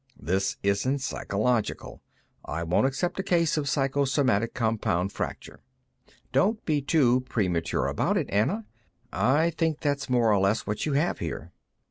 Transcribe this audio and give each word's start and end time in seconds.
"This 0.19 0.57
isn't 0.63 0.97
psychological. 0.97 2.01
I 2.43 2.63
won't 2.63 2.87
accept 2.87 3.19
a 3.19 3.21
case 3.21 3.55
of 3.55 3.69
psychosomatic 3.69 4.55
compound 4.55 5.11
fracture." 5.11 5.59
"Don't 6.31 6.65
be 6.65 6.81
too 6.81 7.21
premature 7.29 7.85
about 7.85 8.17
it, 8.17 8.25
Anna. 8.31 8.65
I 9.13 9.51
think 9.51 9.79
that's 9.79 10.09
more 10.09 10.33
or 10.33 10.39
less 10.39 10.65
what 10.65 10.87
you 10.87 10.93
have, 10.93 11.19
here." 11.19 11.51